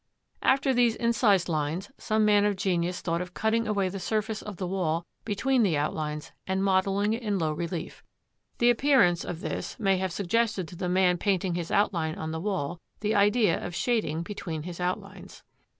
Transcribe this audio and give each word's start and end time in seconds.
After 0.41 0.73
these 0.73 0.95
incised 0.95 1.47
lines 1.47 1.91
some 1.99 2.25
man 2.25 2.43
of 2.43 2.55
genius 2.55 3.01
thought 3.01 3.21
of 3.21 3.35
cutting 3.35 3.67
away 3.67 3.87
the 3.87 3.99
surface 3.99 4.41
of 4.41 4.57
the 4.57 4.65
wall 4.65 5.05
between 5.25 5.61
the 5.61 5.77
outlines 5.77 6.31
and 6.47 6.63
modelling 6.63 7.13
it 7.13 7.21
in 7.21 7.37
low 7.37 7.53
relief. 7.53 8.03
The 8.57 8.71
appearance 8.71 9.23
of 9.23 9.41
this 9.41 9.79
may 9.79 9.97
have 9.99 10.11
suggested 10.11 10.67
to 10.69 10.75
the 10.75 10.89
man 10.89 11.19
painting 11.19 11.53
his 11.53 11.69
outline 11.69 12.15
on 12.15 12.31
the 12.31 12.41
wall 12.41 12.79
the 13.01 13.13
idea 13.13 13.63
of 13.63 13.75
shading 13.75 14.23
between 14.23 14.63
his 14.63 14.79
outlines. 14.79 15.43